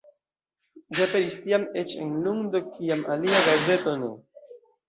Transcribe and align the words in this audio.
Ĝi 0.95 1.03
aperis 1.05 1.37
tiam 1.43 1.67
eĉ 1.83 1.93
en 2.05 2.17
lundo, 2.23 2.63
kiam 2.79 3.07
alia 3.17 3.45
gazeto 3.51 3.95
ne. 4.07 4.13